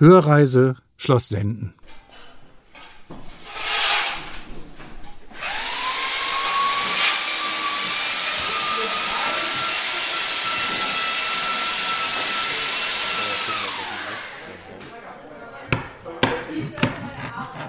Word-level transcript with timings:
Hörreise 0.00 0.76
Schloss 0.96 1.28
Senden. 1.28 1.74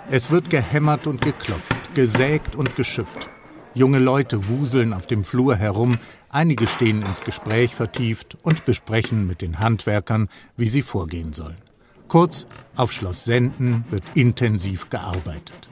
Es 0.10 0.32
wird 0.32 0.50
gehämmert 0.50 1.08
und 1.08 1.20
geklopft, 1.20 1.76
gesägt 1.96 2.56
und 2.56 2.78
geschüppt. 2.78 3.30
Junge 3.74 4.00
Leute 4.00 4.48
wuseln 4.48 4.94
auf 4.94 5.06
dem 5.06 5.26
Flur 5.26 5.58
herum, 5.58 6.00
einige 6.30 6.68
stehen 6.68 7.02
ins 7.02 7.20
Gespräch 7.20 7.76
vertieft 7.76 8.38
und 8.42 8.64
besprechen 8.64 9.28
mit 9.28 9.42
den 9.42 9.60
Handwerkern, 9.60 10.30
wie 10.56 10.70
sie 10.70 10.82
vorgehen 10.82 11.34
sollen. 11.34 11.71
Kurz, 12.12 12.46
auf 12.76 12.92
Schloss 12.92 13.24
Senden 13.24 13.86
wird 13.90 14.04
intensiv 14.16 14.90
gearbeitet. 14.90 15.70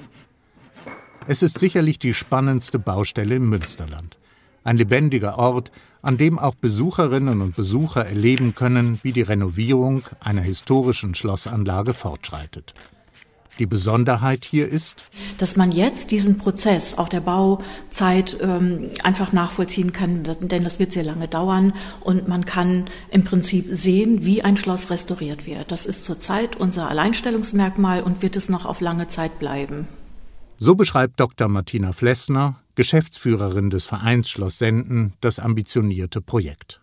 Es 1.27 1.41
ist 1.41 1.59
sicherlich 1.59 1.99
die 1.99 2.13
spannendste 2.13 2.79
Baustelle 2.79 3.35
im 3.35 3.49
Münsterland. 3.49 4.17
Ein 4.63 4.77
lebendiger 4.77 5.37
Ort, 5.37 5.73
an 6.01 6.15
dem 6.15 6.39
auch 6.39 6.55
Besucherinnen 6.55 7.41
und 7.41 7.57
Besucher 7.57 8.05
erleben 8.05 8.55
können, 8.55 9.01
wie 9.03 9.11
die 9.11 9.21
Renovierung 9.21 10.03
einer 10.21 10.39
historischen 10.39 11.13
Schlossanlage 11.13 11.93
fortschreitet. 11.93 12.73
Die 13.59 13.65
Besonderheit 13.65 14.45
hier 14.45 14.69
ist, 14.69 15.03
dass 15.39 15.55
man 15.55 15.71
jetzt 15.71 16.11
diesen 16.11 16.37
Prozess 16.37 16.97
auch 16.97 17.09
der 17.09 17.21
Bauzeit 17.21 18.37
ähm, 18.41 18.91
einfach 19.03 19.33
nachvollziehen 19.33 19.91
kann, 19.93 20.23
denn 20.23 20.63
das 20.63 20.79
wird 20.79 20.91
sehr 20.91 21.03
lange 21.03 21.27
dauern 21.27 21.73
und 22.01 22.27
man 22.27 22.45
kann 22.45 22.85
im 23.09 23.23
Prinzip 23.23 23.67
sehen, 23.71 24.25
wie 24.25 24.43
ein 24.43 24.57
Schloss 24.57 24.89
restauriert 24.89 25.47
wird. 25.47 25.71
Das 25.71 25.85
ist 25.85 26.05
zurzeit 26.05 26.55
unser 26.55 26.89
Alleinstellungsmerkmal 26.89 28.03
und 28.03 28.21
wird 28.21 28.35
es 28.35 28.49
noch 28.49 28.65
auf 28.65 28.81
lange 28.81 29.07
Zeit 29.07 29.39
bleiben. 29.39 29.87
So 30.57 30.75
beschreibt 30.75 31.19
Dr. 31.19 31.47
Martina 31.47 31.93
Flessner, 31.93 32.61
Geschäftsführerin 32.75 33.69
des 33.69 33.85
Vereins 33.85 34.29
Schloss 34.29 34.57
Senden, 34.57 35.13
das 35.21 35.39
ambitionierte 35.39 36.19
Projekt. 36.21 36.81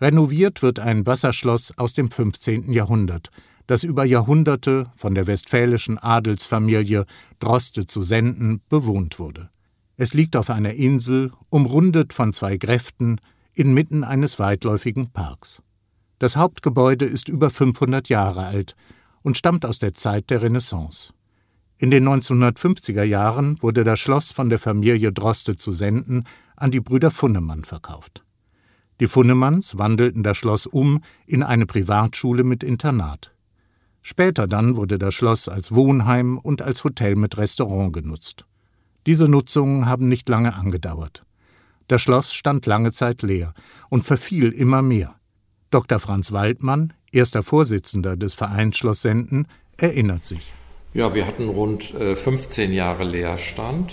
Renoviert 0.00 0.62
wird 0.62 0.78
ein 0.78 1.06
Wasserschloss 1.06 1.72
aus 1.76 1.94
dem 1.94 2.10
15. 2.10 2.72
Jahrhundert, 2.72 3.30
das 3.68 3.84
über 3.84 4.04
Jahrhunderte 4.04 4.90
von 4.96 5.14
der 5.14 5.26
westfälischen 5.26 5.98
Adelsfamilie 5.98 7.04
Droste 7.38 7.86
zu 7.86 8.02
Senden 8.02 8.62
bewohnt 8.68 9.18
wurde. 9.18 9.50
Es 9.96 10.14
liegt 10.14 10.36
auf 10.36 10.48
einer 10.48 10.74
Insel, 10.74 11.32
umrundet 11.50 12.12
von 12.14 12.32
zwei 12.32 12.56
Gräften, 12.56 13.20
inmitten 13.52 14.04
eines 14.04 14.38
weitläufigen 14.38 15.10
Parks. 15.10 15.62
Das 16.18 16.36
Hauptgebäude 16.36 17.04
ist 17.04 17.28
über 17.28 17.50
500 17.50 18.08
Jahre 18.08 18.46
alt 18.46 18.74
und 19.22 19.36
stammt 19.36 19.66
aus 19.66 19.78
der 19.78 19.92
Zeit 19.92 20.30
der 20.30 20.40
Renaissance. 20.40 21.12
In 21.76 21.90
den 21.90 22.08
1950er 22.08 23.02
Jahren 23.02 23.60
wurde 23.60 23.84
das 23.84 24.00
Schloss 24.00 24.32
von 24.32 24.48
der 24.48 24.58
Familie 24.58 25.12
Droste 25.12 25.56
zu 25.56 25.72
Senden 25.72 26.24
an 26.56 26.70
die 26.70 26.80
Brüder 26.80 27.10
Funnemann 27.10 27.64
verkauft. 27.64 28.24
Die 28.98 29.08
Funnemanns 29.08 29.76
wandelten 29.76 30.22
das 30.22 30.38
Schloss 30.38 30.66
um 30.66 31.02
in 31.26 31.42
eine 31.42 31.66
Privatschule 31.66 32.44
mit 32.44 32.64
Internat. 32.64 33.32
Später 34.10 34.46
dann 34.46 34.78
wurde 34.78 34.98
das 34.98 35.12
Schloss 35.12 35.48
als 35.48 35.74
Wohnheim 35.74 36.38
und 36.38 36.62
als 36.62 36.82
Hotel 36.82 37.14
mit 37.14 37.36
Restaurant 37.36 37.92
genutzt. 37.92 38.46
Diese 39.04 39.28
Nutzungen 39.28 39.84
haben 39.84 40.08
nicht 40.08 40.30
lange 40.30 40.54
angedauert. 40.54 41.26
Das 41.88 42.00
Schloss 42.00 42.32
stand 42.32 42.64
lange 42.64 42.92
Zeit 42.92 43.20
leer 43.20 43.52
und 43.90 44.04
verfiel 44.04 44.48
immer 44.48 44.80
mehr. 44.80 45.16
Dr. 45.70 45.98
Franz 45.98 46.32
Waldmann, 46.32 46.94
erster 47.12 47.42
Vorsitzender 47.42 48.16
des 48.16 48.32
Vereins 48.32 48.78
Schloss 48.78 49.02
Senden, 49.02 49.46
erinnert 49.76 50.24
sich. 50.24 50.54
Ja, 50.94 51.14
wir 51.14 51.26
hatten 51.26 51.50
rund 51.50 51.84
15 51.84 52.70
äh, 52.70 52.74
Jahre 52.74 53.04
Leerstand. 53.04 53.92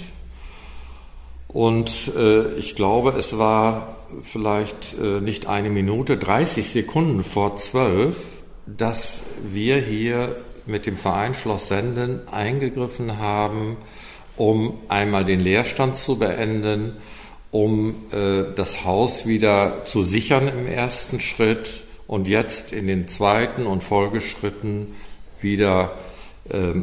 Und 1.50 2.14
äh, 2.16 2.54
ich 2.54 2.78
glaube, 2.78 3.16
es 3.20 3.38
war 3.38 3.98
vielleicht 4.24 4.96
äh, 4.98 5.20
nicht 5.20 5.48
eine 5.48 5.70
Minute, 5.70 6.16
30 6.16 6.70
Sekunden 6.70 7.22
vor 7.22 7.58
zwölf, 7.58 8.35
dass 8.66 9.24
wir 9.44 9.78
hier 9.78 10.36
mit 10.66 10.86
dem 10.86 10.98
Verein 10.98 11.34
Schloss 11.34 11.68
Senden 11.68 12.28
eingegriffen 12.28 13.20
haben, 13.20 13.78
um 14.38 14.80
einmal 14.90 15.24
den 15.24 15.40
Leerstand 15.40 15.98
zu 15.98 16.18
beenden, 16.18 16.94
um 17.52 17.96
äh, 18.12 18.44
das 18.56 18.84
Haus 18.84 19.26
wieder 19.26 19.86
zu 19.86 20.04
sichern 20.04 20.48
im 20.48 20.68
ersten 20.68 21.20
Schritt 21.20 21.84
und 22.08 22.28
jetzt 22.28 22.74
in 22.74 22.88
den 22.88 23.08
zweiten 23.08 23.66
und 23.66 23.84
Folgeschritten 23.84 24.88
wieder 25.40 25.94
äh, 26.50 26.74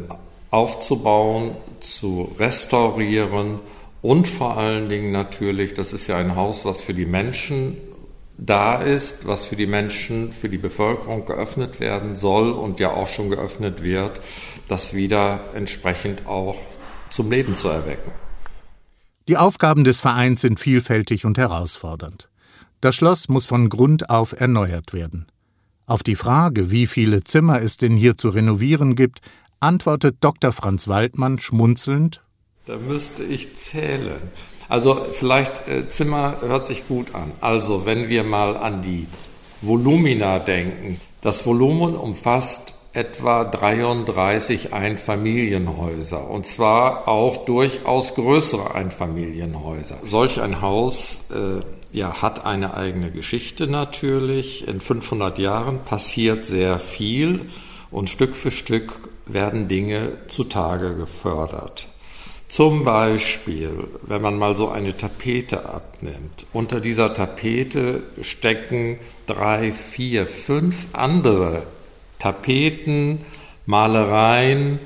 aufzubauen, 0.49 1.55
zu 1.79 2.31
restaurieren 2.39 3.59
und 4.01 4.27
vor 4.27 4.57
allen 4.57 4.89
Dingen 4.89 5.11
natürlich, 5.11 5.73
das 5.73 5.93
ist 5.93 6.07
ja 6.07 6.17
ein 6.17 6.35
Haus, 6.35 6.65
was 6.65 6.81
für 6.81 6.93
die 6.93 7.05
Menschen 7.05 7.77
da 8.37 8.81
ist, 8.81 9.27
was 9.27 9.45
für 9.45 9.55
die 9.55 9.67
Menschen, 9.67 10.31
für 10.31 10.49
die 10.49 10.57
Bevölkerung 10.57 11.25
geöffnet 11.25 11.79
werden 11.79 12.15
soll 12.15 12.51
und 12.51 12.79
ja 12.79 12.91
auch 12.91 13.07
schon 13.07 13.29
geöffnet 13.29 13.83
wird, 13.83 14.21
das 14.67 14.93
wieder 14.93 15.41
entsprechend 15.53 16.25
auch 16.25 16.57
zum 17.09 17.29
Leben 17.29 17.57
zu 17.57 17.67
erwecken. 17.67 18.11
Die 19.27 19.37
Aufgaben 19.37 19.83
des 19.83 19.99
Vereins 19.99 20.41
sind 20.41 20.59
vielfältig 20.59 21.25
und 21.25 21.37
herausfordernd. 21.37 22.29
Das 22.81 22.95
Schloss 22.95 23.29
muss 23.29 23.45
von 23.45 23.69
Grund 23.69 24.09
auf 24.09 24.33
erneuert 24.37 24.91
werden. 24.91 25.27
Auf 25.85 26.03
die 26.03 26.15
Frage, 26.15 26.71
wie 26.71 26.87
viele 26.87 27.23
Zimmer 27.23 27.61
es 27.61 27.77
denn 27.77 27.95
hier 27.95 28.17
zu 28.17 28.29
renovieren 28.29 28.95
gibt, 28.95 29.21
antwortet 29.59 30.17
Dr. 30.21 30.51
Franz 30.51 30.87
Waldmann 30.87 31.39
schmunzelnd 31.39 32.21
Da 32.65 32.77
müsste 32.77 33.23
ich 33.23 33.55
zählen. 33.55 34.21
Also 34.69 35.05
vielleicht 35.11 35.67
äh, 35.67 35.87
Zimmer 35.87 36.35
hört 36.41 36.65
sich 36.65 36.87
gut 36.87 37.15
an. 37.15 37.31
Also 37.41 37.85
wenn 37.85 38.09
wir 38.09 38.23
mal 38.23 38.57
an 38.57 38.81
die 38.81 39.07
Volumina 39.63 40.39
denken. 40.39 40.99
Das 41.21 41.45
Volumen 41.45 41.95
umfasst 41.95 42.73
etwa 42.91 43.45
33 43.45 44.73
Einfamilienhäuser 44.73 46.29
und 46.29 46.45
zwar 46.45 47.07
auch 47.07 47.45
durchaus 47.45 48.13
größere 48.13 48.75
Einfamilienhäuser. 48.75 49.97
Solch 50.05 50.41
ein 50.41 50.61
Haus 50.61 51.21
äh, 51.31 51.63
ja, 51.97 52.21
hat 52.21 52.45
eine 52.45 52.75
eigene 52.75 53.09
Geschichte 53.09 53.67
natürlich. 53.67 54.67
In 54.67 54.81
500 54.81 55.39
Jahren 55.39 55.79
passiert 55.79 56.45
sehr 56.45 56.77
viel 56.77 57.45
und 57.89 58.09
Stück 58.09 58.35
für 58.35 58.51
Stück 58.51 59.09
werden 59.25 59.69
Dinge 59.69 60.17
zutage 60.27 60.95
gefördert. 60.95 61.87
Zum 62.53 62.83
Beispiel, 62.83 63.87
wenn 64.03 64.21
man 64.21 64.37
mal 64.37 64.55
so 64.55 64.69
eine 64.69 64.95
Tapete 64.95 65.67
abnimmt, 65.67 66.45
unter 66.53 66.81
dieser 66.81 67.11
Tapete 67.15 68.03
stecken 68.21 68.99
drei, 69.25 69.71
vier, 69.71 70.27
fünf 70.27 70.85
andere 70.93 71.63
Tapeten, 72.19 73.25
Malereien, 73.65 74.77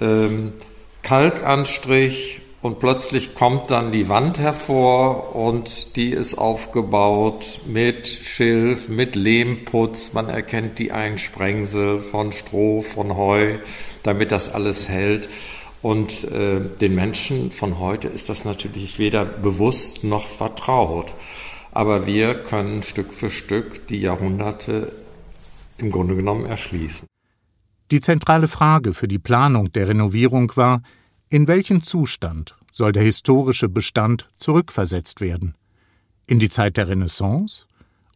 ähm, 0.00 0.54
Kalkanstrich 1.02 2.40
und 2.62 2.78
plötzlich 2.78 3.34
kommt 3.34 3.70
dann 3.70 3.92
die 3.92 4.08
Wand 4.08 4.38
hervor 4.38 5.36
und 5.36 5.96
die 5.96 6.08
ist 6.08 6.38
aufgebaut 6.38 7.60
mit 7.66 8.06
Schilf, 8.06 8.88
mit 8.88 9.14
Lehmputz. 9.14 10.14
Man 10.14 10.30
erkennt 10.30 10.78
die 10.78 10.90
Einsprengsel 10.90 11.98
von 11.98 12.32
Stroh, 12.32 12.80
von 12.80 13.14
Heu, 13.14 13.58
damit 14.02 14.32
das 14.32 14.54
alles 14.54 14.88
hält. 14.88 15.28
Und 15.84 16.24
äh, 16.32 16.62
den 16.80 16.94
Menschen 16.94 17.52
von 17.52 17.78
heute 17.78 18.08
ist 18.08 18.30
das 18.30 18.46
natürlich 18.46 18.98
weder 18.98 19.26
bewusst 19.26 20.02
noch 20.02 20.26
vertraut. 20.26 21.14
Aber 21.72 22.06
wir 22.06 22.32
können 22.36 22.82
Stück 22.82 23.12
für 23.12 23.28
Stück 23.28 23.86
die 23.88 24.00
Jahrhunderte 24.00 24.92
im 25.76 25.90
Grunde 25.90 26.16
genommen 26.16 26.46
erschließen. 26.46 27.06
Die 27.90 28.00
zentrale 28.00 28.48
Frage 28.48 28.94
für 28.94 29.08
die 29.08 29.18
Planung 29.18 29.72
der 29.72 29.88
Renovierung 29.88 30.50
war, 30.56 30.80
in 31.28 31.48
welchen 31.48 31.82
Zustand 31.82 32.56
soll 32.72 32.92
der 32.92 33.02
historische 33.02 33.68
Bestand 33.68 34.30
zurückversetzt 34.38 35.20
werden? 35.20 35.54
In 36.26 36.38
die 36.38 36.48
Zeit 36.48 36.78
der 36.78 36.88
Renaissance 36.88 37.66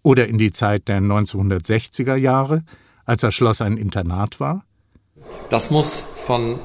oder 0.02 0.26
in 0.26 0.38
die 0.38 0.52
Zeit 0.52 0.88
der 0.88 1.02
1960er 1.02 2.16
Jahre, 2.16 2.64
als 3.04 3.20
das 3.20 3.34
Schloss 3.34 3.60
ein 3.60 3.76
Internat 3.76 4.40
war? 4.40 4.64
Das 5.50 5.70
muss 5.70 6.02
von 6.14 6.60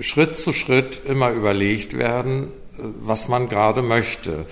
Schritt 0.00 0.36
zu 0.36 0.52
Schritt 0.52 1.02
immer 1.06 1.30
überlegt 1.30 1.96
werden, 1.96 2.48
was 2.78 3.28
man 3.28 3.48
gerade 3.48 3.82
möchte. 3.82 4.46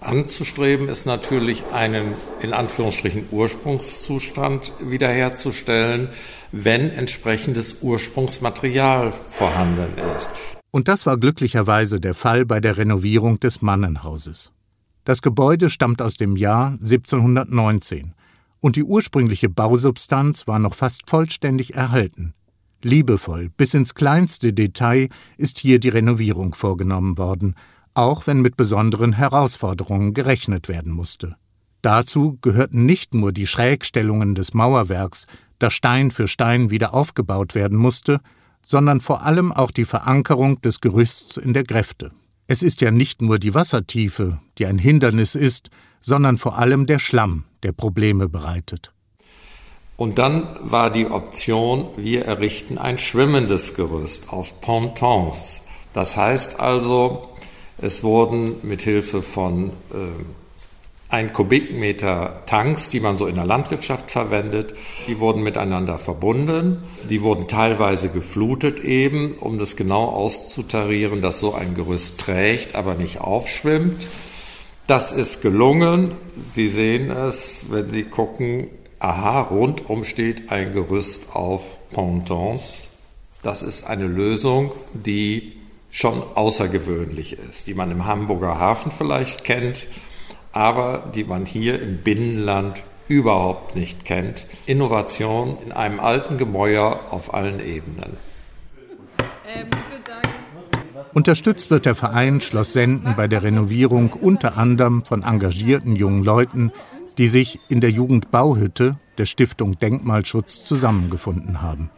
Anzustreben 0.00 0.88
ist 0.88 1.06
natürlich 1.06 1.64
einen 1.72 2.12
in 2.40 2.52
Anführungsstrichen 2.52 3.26
Ursprungszustand 3.30 4.72
wiederherzustellen, 4.80 6.10
wenn 6.52 6.90
entsprechendes 6.90 7.76
Ursprungsmaterial 7.80 9.12
vorhanden 9.30 9.98
ist. 10.16 10.30
Und 10.70 10.88
das 10.88 11.06
war 11.06 11.16
glücklicherweise 11.16 12.00
der 12.00 12.14
Fall 12.14 12.44
bei 12.44 12.60
der 12.60 12.76
Renovierung 12.76 13.40
des 13.40 13.62
Mannenhauses. 13.62 14.50
Das 15.04 15.22
Gebäude 15.22 15.70
stammt 15.70 16.02
aus 16.02 16.16
dem 16.16 16.36
Jahr 16.36 16.72
1719 16.80 18.14
Und 18.60 18.76
die 18.76 18.84
ursprüngliche 18.84 19.48
Bausubstanz 19.48 20.46
war 20.46 20.58
noch 20.58 20.74
fast 20.74 21.08
vollständig 21.08 21.74
erhalten. 21.74 22.34
Liebevoll, 22.84 23.50
bis 23.56 23.74
ins 23.74 23.94
kleinste 23.94 24.52
Detail 24.52 25.08
ist 25.36 25.58
hier 25.58 25.80
die 25.80 25.88
Renovierung 25.88 26.54
vorgenommen 26.54 27.18
worden, 27.18 27.54
auch 27.94 28.26
wenn 28.26 28.40
mit 28.40 28.56
besonderen 28.56 29.12
Herausforderungen 29.12 30.14
gerechnet 30.14 30.68
werden 30.68 30.92
musste. 30.92 31.36
Dazu 31.82 32.38
gehörten 32.40 32.86
nicht 32.86 33.14
nur 33.14 33.32
die 33.32 33.46
Schrägstellungen 33.46 34.34
des 34.34 34.54
Mauerwerks, 34.54 35.26
das 35.58 35.74
Stein 35.74 36.10
für 36.10 36.28
Stein 36.28 36.70
wieder 36.70 36.94
aufgebaut 36.94 37.54
werden 37.54 37.78
musste, 37.78 38.20
sondern 38.64 39.00
vor 39.00 39.22
allem 39.22 39.52
auch 39.52 39.70
die 39.70 39.84
Verankerung 39.84 40.60
des 40.62 40.80
Gerüsts 40.80 41.36
in 41.36 41.52
der 41.52 41.64
Gräfte. 41.64 42.10
Es 42.46 42.62
ist 42.62 42.80
ja 42.80 42.90
nicht 42.90 43.22
nur 43.22 43.38
die 43.38 43.54
Wassertiefe, 43.54 44.40
die 44.58 44.66
ein 44.66 44.78
Hindernis 44.78 45.34
ist, 45.34 45.70
sondern 46.00 46.38
vor 46.38 46.58
allem 46.58 46.86
der 46.86 46.98
Schlamm, 46.98 47.44
der 47.62 47.72
Probleme 47.72 48.28
bereitet. 48.28 48.92
Und 49.96 50.18
dann 50.18 50.56
war 50.60 50.90
die 50.90 51.06
Option, 51.06 51.88
wir 51.96 52.24
errichten 52.24 52.78
ein 52.78 52.98
schwimmendes 52.98 53.74
Gerüst 53.74 54.32
auf 54.32 54.60
Pontons. 54.60 55.62
Das 55.92 56.16
heißt 56.16 56.58
also, 56.58 57.28
es 57.78 58.02
wurden 58.02 58.56
mit 58.62 58.82
Hilfe 58.82 59.22
von 59.22 59.70
äh, 59.92 60.24
ein 61.14 61.32
Kubikmeter 61.32 62.42
Tanks, 62.46 62.90
die 62.90 62.98
man 62.98 63.16
so 63.16 63.28
in 63.28 63.36
der 63.36 63.46
Landwirtschaft 63.46 64.10
verwendet, 64.10 64.74
die 65.06 65.20
wurden 65.20 65.44
miteinander 65.44 65.96
verbunden. 65.96 66.82
Die 67.08 67.22
wurden 67.22 67.46
teilweise 67.46 68.08
geflutet 68.08 68.80
eben, 68.80 69.34
um 69.34 69.60
das 69.60 69.76
genau 69.76 70.06
auszutarieren, 70.06 71.22
dass 71.22 71.38
so 71.38 71.54
ein 71.54 71.76
Gerüst 71.76 72.18
trägt, 72.18 72.74
aber 72.74 72.94
nicht 72.94 73.20
aufschwimmt. 73.20 74.08
Das 74.88 75.12
ist 75.12 75.40
gelungen. 75.40 76.12
Sie 76.50 76.68
sehen 76.68 77.10
es, 77.10 77.66
wenn 77.70 77.90
Sie 77.90 78.02
gucken, 78.02 78.66
aha, 79.04 79.42
rundum 79.42 80.04
steht 80.04 80.50
ein 80.50 80.72
Gerüst 80.72 81.34
auf 81.34 81.78
Pontons. 81.90 82.88
Das 83.42 83.62
ist 83.62 83.84
eine 83.84 84.06
Lösung, 84.06 84.72
die 84.94 85.58
schon 85.90 86.22
außergewöhnlich 86.34 87.38
ist, 87.38 87.66
die 87.66 87.74
man 87.74 87.90
im 87.90 88.06
Hamburger 88.06 88.58
Hafen 88.58 88.90
vielleicht 88.90 89.44
kennt, 89.44 89.76
aber 90.52 91.10
die 91.14 91.24
man 91.24 91.44
hier 91.44 91.80
im 91.82 91.98
Binnenland 91.98 92.82
überhaupt 93.06 93.76
nicht 93.76 94.06
kennt. 94.06 94.46
Innovation 94.64 95.58
in 95.66 95.72
einem 95.72 96.00
alten 96.00 96.38
Gemäuer 96.38 97.00
auf 97.10 97.34
allen 97.34 97.60
Ebenen. 97.60 98.16
Ähm, 99.46 99.66
Unterstützt 101.12 101.70
wird 101.70 101.86
der 101.86 101.94
Verein 101.94 102.40
Schloss 102.40 102.72
Senden 102.72 103.14
bei 103.16 103.28
der 103.28 103.42
Renovierung 103.42 104.12
unter 104.14 104.56
anderem 104.56 105.04
von 105.04 105.22
engagierten 105.22 105.94
jungen 105.94 106.24
Leuten, 106.24 106.72
die 107.18 107.28
sich 107.28 107.60
in 107.68 107.80
der 107.80 107.90
Jugendbauhütte 107.90 108.96
der 109.18 109.26
Stiftung 109.26 109.78
Denkmalschutz 109.78 110.64
zusammengefunden 110.64 111.62
haben. 111.62 111.90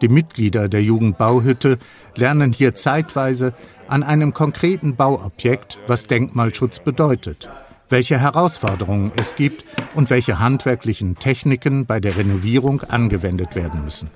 Die 0.00 0.08
Mitglieder 0.08 0.68
der 0.68 0.82
Jugendbauhütte 0.82 1.78
lernen 2.16 2.52
hier 2.52 2.74
zeitweise 2.74 3.54
an 3.86 4.02
einem 4.02 4.32
konkreten 4.32 4.96
Bauobjekt, 4.96 5.80
was 5.86 6.04
Denkmalschutz 6.04 6.80
bedeutet, 6.80 7.50
welche 7.88 8.18
Herausforderungen 8.18 9.12
es 9.16 9.34
gibt 9.34 9.64
und 9.94 10.10
welche 10.10 10.40
handwerklichen 10.40 11.16
Techniken 11.16 11.86
bei 11.86 12.00
der 12.00 12.16
Renovierung 12.16 12.80
angewendet 12.80 13.54
werden 13.54 13.84
müssen. 13.84 14.10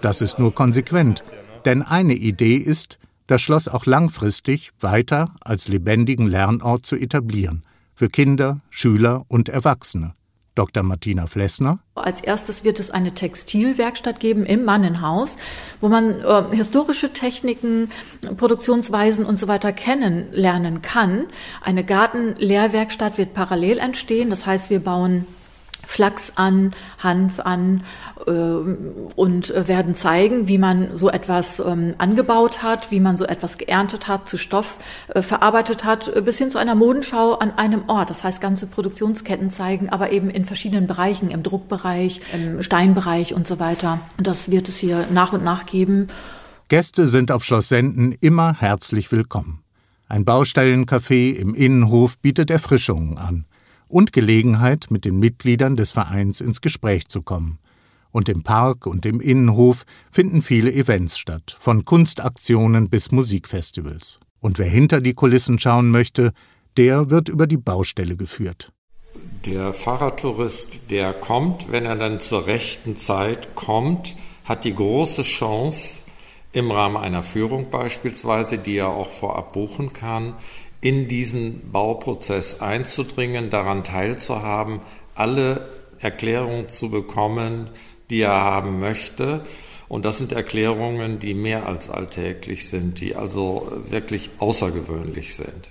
Das 0.00 0.22
ist 0.22 0.38
nur 0.38 0.54
konsequent, 0.54 1.24
denn 1.64 1.82
eine 1.82 2.14
Idee 2.14 2.56
ist, 2.56 2.98
das 3.26 3.42
Schloss 3.42 3.66
auch 3.66 3.86
langfristig 3.86 4.70
weiter 4.80 5.34
als 5.40 5.68
lebendigen 5.68 6.28
Lernort 6.28 6.86
zu 6.86 6.96
etablieren– 6.96 7.64
für 7.96 8.08
Kinder, 8.08 8.60
Schüler 8.70 9.24
und 9.26 9.48
Erwachsene. 9.48 10.12
Dr. 10.54 10.82
Martina 10.82 11.26
Flessner. 11.26 11.80
Als 11.94 12.22
erstes 12.22 12.64
wird 12.64 12.80
es 12.80 12.90
eine 12.90 13.12
Textilwerkstatt 13.12 14.20
geben 14.20 14.46
im 14.46 14.64
Mannenhaus, 14.64 15.36
wo 15.82 15.88
man 15.88 16.20
äh, 16.20 16.44
historische 16.56 17.12
Techniken, 17.12 17.90
Produktionsweisen 18.36 19.26
und 19.26 19.38
so 19.38 19.48
weiter 19.48 19.72
kennenlernen 19.72 20.80
kann. 20.80 21.26
Eine 21.62 21.84
Gartenlehrwerkstatt 21.84 23.18
wird 23.18 23.34
parallel 23.34 23.78
entstehen. 23.78 24.30
Das 24.30 24.46
heißt, 24.46 24.70
wir 24.70 24.80
bauen 24.80 25.26
Flachs 25.86 26.32
an, 26.34 26.74
Hanf 26.98 27.40
an 27.40 27.84
äh, 28.26 28.30
und 28.30 29.52
werden 29.54 29.94
zeigen, 29.94 30.48
wie 30.48 30.58
man 30.58 30.96
so 30.96 31.08
etwas 31.08 31.60
ähm, 31.60 31.94
angebaut 31.98 32.62
hat, 32.62 32.90
wie 32.90 33.00
man 33.00 33.16
so 33.16 33.24
etwas 33.24 33.56
geerntet 33.56 34.08
hat, 34.08 34.28
zu 34.28 34.36
Stoff 34.36 34.78
äh, 35.08 35.22
verarbeitet 35.22 35.84
hat, 35.84 36.08
äh, 36.08 36.20
bis 36.20 36.38
hin 36.38 36.50
zu 36.50 36.58
einer 36.58 36.74
Modenschau 36.74 37.34
an 37.34 37.52
einem 37.52 37.88
Ort. 37.88 38.10
Das 38.10 38.24
heißt, 38.24 38.40
ganze 38.40 38.66
Produktionsketten 38.66 39.50
zeigen, 39.50 39.88
aber 39.88 40.10
eben 40.10 40.28
in 40.28 40.44
verschiedenen 40.44 40.88
Bereichen, 40.88 41.30
im 41.30 41.42
Druckbereich, 41.42 42.20
im 42.34 42.62
Steinbereich 42.62 43.32
und 43.32 43.46
so 43.46 43.60
weiter. 43.60 44.00
Und 44.18 44.26
das 44.26 44.50
wird 44.50 44.68
es 44.68 44.76
hier 44.78 45.06
nach 45.12 45.32
und 45.32 45.44
nach 45.44 45.66
geben. 45.66 46.08
Gäste 46.68 47.06
sind 47.06 47.30
auf 47.30 47.44
Schloss 47.44 47.68
Senden 47.68 48.12
immer 48.20 48.56
herzlich 48.58 49.12
willkommen. 49.12 49.62
Ein 50.08 50.24
Baustellencafé 50.24 51.32
im 51.32 51.54
Innenhof 51.54 52.18
bietet 52.18 52.50
Erfrischungen 52.50 53.18
an 53.18 53.44
und 53.88 54.12
Gelegenheit, 54.12 54.86
mit 54.90 55.04
den 55.04 55.18
Mitgliedern 55.18 55.76
des 55.76 55.90
Vereins 55.90 56.40
ins 56.40 56.60
Gespräch 56.60 57.08
zu 57.08 57.22
kommen. 57.22 57.58
Und 58.10 58.28
im 58.28 58.42
Park 58.42 58.86
und 58.86 59.04
im 59.04 59.20
Innenhof 59.20 59.84
finden 60.10 60.42
viele 60.42 60.72
Events 60.72 61.18
statt, 61.18 61.56
von 61.60 61.84
Kunstaktionen 61.84 62.88
bis 62.88 63.10
Musikfestivals. 63.10 64.20
Und 64.40 64.58
wer 64.58 64.68
hinter 64.68 65.00
die 65.00 65.14
Kulissen 65.14 65.58
schauen 65.58 65.90
möchte, 65.90 66.32
der 66.76 67.10
wird 67.10 67.28
über 67.28 67.46
die 67.46 67.56
Baustelle 67.56 68.16
geführt. 68.16 68.72
Der 69.44 69.72
Fahrradtourist, 69.72 70.90
der 70.90 71.12
kommt, 71.12 71.70
wenn 71.70 71.86
er 71.86 71.96
dann 71.96 72.20
zur 72.20 72.46
rechten 72.46 72.96
Zeit 72.96 73.54
kommt, 73.54 74.16
hat 74.44 74.64
die 74.64 74.74
große 74.74 75.22
Chance, 75.22 76.00
im 76.52 76.70
Rahmen 76.70 76.96
einer 76.96 77.22
Führung 77.22 77.70
beispielsweise, 77.70 78.56
die 78.56 78.78
er 78.78 78.88
auch 78.88 79.10
vorab 79.10 79.52
buchen 79.52 79.92
kann, 79.92 80.34
in 80.86 81.08
diesen 81.08 81.72
Bauprozess 81.72 82.60
einzudringen, 82.60 83.50
daran 83.50 83.82
teilzuhaben, 83.82 84.78
alle 85.16 85.66
Erklärungen 85.98 86.68
zu 86.68 86.90
bekommen, 86.90 87.70
die 88.08 88.20
er 88.20 88.40
haben 88.40 88.78
möchte. 88.78 89.44
Und 89.88 90.04
das 90.04 90.18
sind 90.18 90.30
Erklärungen, 90.30 91.18
die 91.18 91.34
mehr 91.34 91.66
als 91.66 91.90
alltäglich 91.90 92.68
sind, 92.68 93.00
die 93.00 93.16
also 93.16 93.66
wirklich 93.90 94.30
außergewöhnlich 94.38 95.34
sind. 95.34 95.70